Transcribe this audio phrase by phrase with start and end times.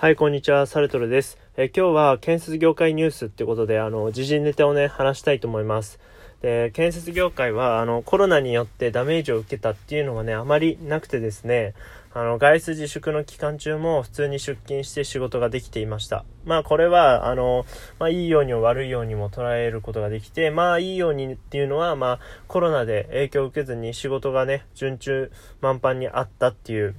[0.00, 1.38] はい、こんにちは、サルトルです。
[1.56, 5.98] え今日は建設業界ニュースってことで、あの、時事ネタをね、話したいと思います。
[6.40, 11.74] で、建設業界は、あの、コロナによってダメージを受けたっていうのがね、あまりなくてですね、
[12.14, 16.24] あの、外出自粛の期間中も普通に出勤して仕事ができていました。
[16.44, 17.66] まあ、これは、あの、
[17.98, 26.94] まあ、いいようにも悪いようにも捉えることができて、まあ、いいようにっていうのは、まあ、コロナで影響を受けずに仕事がね、順中満帆にあったっていう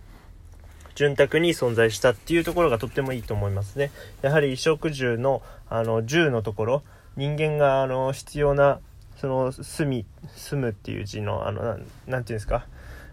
[1.00, 3.90] 潤沢に存在したっていうところがとってもいいと思いますね。
[4.22, 6.84] やはり衣食住の、あの、住のところ、
[7.16, 8.82] 人間が、あの、必要な、
[9.16, 12.68] その、住み、住むっていう字の、あの、なん、ていうんですか、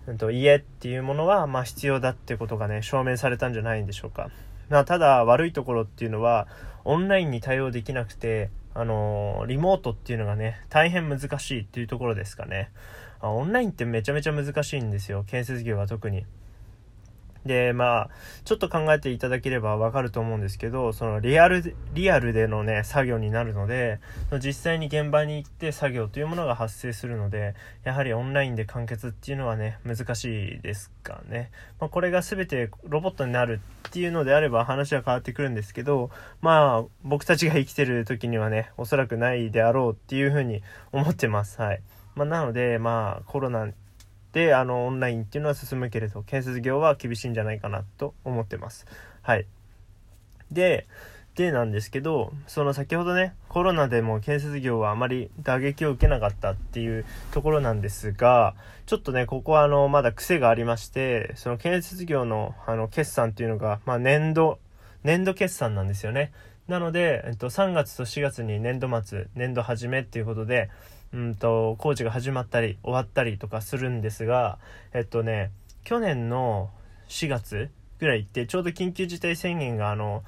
[0.08, 4.30] うんと、家っていうものは、まあ、必要だってことがね、証明されたんじゃないんでしょうか。
[4.68, 6.48] まあ、ただ、悪いところっていうのは、
[6.84, 12.70] オンラインに対応できなくて、あのリモートっていうのがね、大変難しいっていうところですかね。
[13.22, 15.24] オンラインってめちゃめちゃ難しいんですよ。
[15.26, 16.26] 建設業は特に。
[17.46, 18.10] で、まあ、
[18.44, 24.00] ちょっと考えていただければわかると思うんですけど、そのリアル、リアルでのね、作業になるので、
[24.42, 31.50] 実際に現場に行って作業というものが発生するので、やはりオンラインで完結っていうのはね、難しいですかね。
[31.80, 40.62] まあ、これが全てロボットになるっていうのであれば話は変わってくるんですけど、まあ、僕たちが生きてる時にはね、おそらくないであろうっていうふうに
[40.92, 41.60] 思ってます。
[41.60, 41.82] はい。
[42.14, 43.68] まあ、なので、まあ、コロナ
[44.32, 48.86] であのオンラインっていうのは進むけれど建設業は厳しいんじゃないかなと思ってます。
[49.22, 49.46] はい。
[50.50, 50.86] で
[51.36, 58.54] でなんですけどその先ほどねコロナでも建設業はあまり打撃を受けなかったっていうところなんですが
[58.86, 64.58] ちょっとねここはあのまだ癖がありましてその建設業のあの決算っていうのが、まあ、年度
[65.04, 66.32] 年度決算なんですよね。
[66.68, 70.68] なので、えっと、3月と4月に年度末年度始めっていうことで
[71.12, 74.58] うんと工事が始まったり終わったりとかするんですが
[74.92, 75.50] えっとね
[75.84, 76.70] 去年の
[77.08, 80.22] 4月ぐらいってちょうど緊急事態宣言があの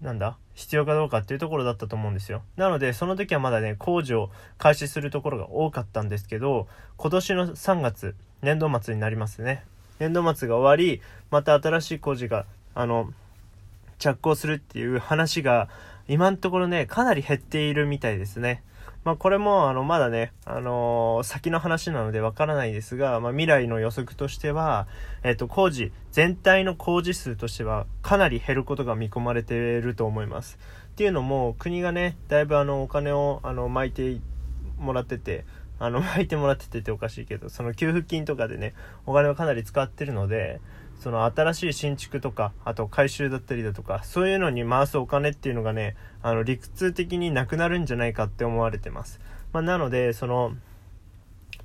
[0.00, 2.42] なんだ必要かどうかっていうところだったと思うんですよ。
[2.56, 9.64] なのでその時はまだね工事を開始するところが多かったんですけど今年の3月年度末になりますね。
[9.98, 11.00] 年度末が終わり
[11.30, 12.44] また新しい工事が
[12.74, 13.12] あの
[13.98, 15.68] 着工するっていう話が
[16.08, 18.62] 今のところねかなり減っているみたいですね。
[19.04, 24.86] まあ、これも、あの、まだね、あのー、先の話なのでわからないですが、まあ、未来の予測としては、
[25.24, 30.56] えっ、と、工事、全体の工事数としては、かなり減ることが見込まれていると思います。
[30.92, 34.20] っていうのも、国がね、だいぶあの、お金を、あの、巻いて
[34.78, 35.44] もらってて、
[35.80, 38.72] あの、巻いてもらっててておかしいけど、その給付金とかでね、
[39.04, 40.60] お金をかなり使ってるので、
[41.00, 49.20] その新しい新築とか、あと改修だったりだとか、そういうのに回すお金っていうのがね、あの、理屈的になくなるんじゃないかって思われてます。
[49.52, 50.54] まあ、なので、その、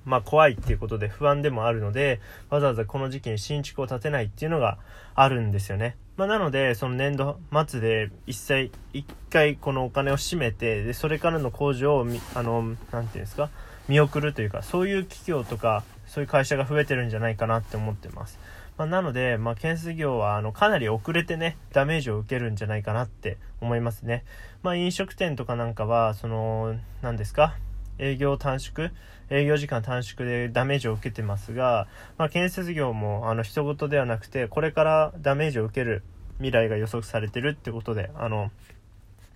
[0.06, 4.78] まあ、怖いっていうことで不安でもあるので、わざわざこの時期に新築を建てないっていうのが
[5.16, 5.98] あるんですよね。
[6.16, 13.50] まあ、なので、その年度末で一切、一回このお金を締めて、で、それからの工事を、あの、なんていうんですか、
[13.88, 18.40] 見送るというか、そういう企業とか、そういう会社が増えてるんじゃないかなって思ってます。
[18.78, 24.24] まあ、なので、まあ、建設業はあのかなり遅れてねダメージを受けるんじゃないかなって思いますね。
[24.62, 27.56] まあ、飲食店とかなんかはその何ですか
[28.00, 28.92] 営業短縮
[29.30, 36.04] 営業時間短縮でダメージを受けてますが、まあ、建設業もあの人事ではなくてこれからダメージを受ける
[36.38, 38.52] 未来が予測されてるってことであの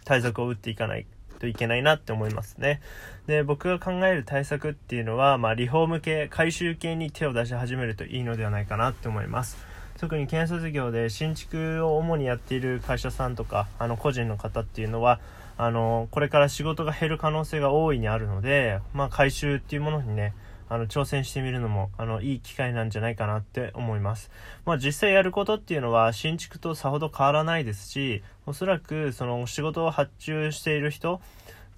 [0.06, 1.06] 対策を打っていかない
[1.42, 2.82] といけないなって思いますね。
[3.26, 9.58] で、僕が考える対策っていうのは、まあ、リフォーム系、改修系に手を出し始めるといいのではないかなって思います。
[9.98, 15.20] 特に建設業で新築を主にやっている会社さんとか、あの、個人の方っていうのは、
[15.58, 20.34] あの、これから仕事が減る可能性が大いにあるので、まあ、回収っていうものにね、
[20.72, 24.32] あの、挑戦してみるのも、あの、いい機会なんじゃないかなって思います。
[24.64, 31.20] まあ、実際やることっていうのは、新築とさほど変わらないですし、おそらく、その、仕事を発注している人、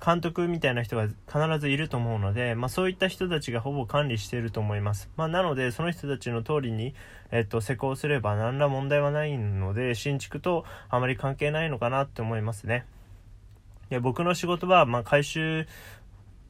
[0.05, 5.09] 監督みたいな人が必ずいると思うので、まあ、そういった人たちがほぼ管理していると思います。
[5.15, 6.93] まあ、なので、その人たちの通りに、
[7.31, 12.85] えっと、施工すれば何ら問題はないので、新築とあまり関係ないのかなって思いますね。
[13.89, 15.67] で僕の仕事は、まあ、回収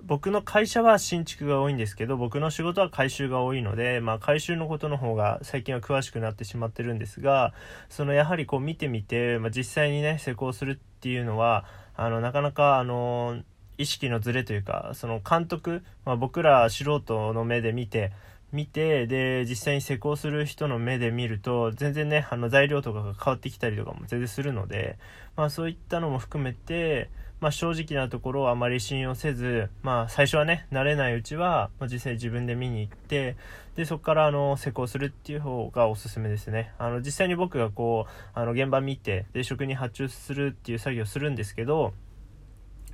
[0.05, 7.53] 僕の会社は新築が多いんですけど、僕の仕事は改修が多いので、まあ改修のことの方が最近は詳しくなってしまってるんですが、
[7.89, 11.65] そのやはりこう見てみて、まあ、実際にね、施工するっていうのは、
[11.95, 13.41] あの、なかなかあの、
[13.77, 18.11] 意識のズレというか、その監督、まあ、僕ら素人の目で見て、
[18.53, 24.99] 見てで実際に施工する人の目で見ると全然ねあの材料とかが変わってきたりとかも全然するので、
[25.35, 27.09] まあ、そういったのも含めて、
[27.43, 33.35] まあ、正直なところあまり信用せず、まあ、最初はね慣れないうちは、まあ、実際自分で見に行って
[33.75, 36.71] でそこからあの施工するっていう方がおすすめですね。
[36.77, 41.91] あの実際に僕がこうあの現場見てで職に発注するっていう作業をするんですけど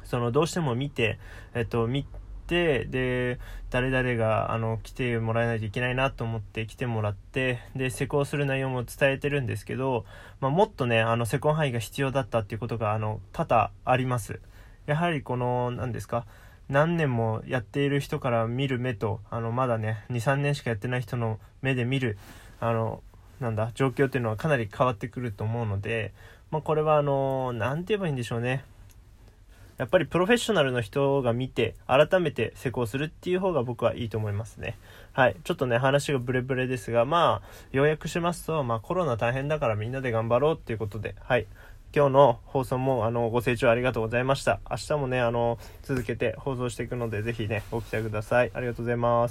[0.03, 1.19] そのどうしても見て、
[1.53, 2.09] えっと、見て
[2.49, 10.05] で誰々があの来てもらえないといけないなと思って来てもらってで施工する内容も伝えてるんですけど、
[10.39, 14.39] まあ、もっとねあの施工範囲が必要だったっていうことがあの多々あります。
[14.85, 16.25] やはりこの何ですか
[16.67, 22.17] 何年もやっている人から見る目とあのまだね23年しかやってない人の目で見る
[22.59, 23.03] あの
[23.39, 26.13] なんだ状況っていうのはかなり変わってくると思うので、
[26.51, 28.63] まあ、これはあの何て言えばいいんでしょうね。
[29.79, 34.77] やっぱりプロフェッショナルの人が見て改めて施工するっていう方が僕はいいと思いますね。
[35.13, 35.37] はい。
[35.43, 41.15] ちょっとね話がブレブレですがまあ要約しますと、まあ、コロナ大変だからみんなで頑張ろうっていうことで。
[41.21, 41.47] はい。
[41.95, 44.59] 今日の放送もあのご清聴ありがとうございました。
[44.69, 48.51] 明日もねあの続けて放送していくのでぜひねご期待ください。
[48.53, 49.27] ありがとうございます。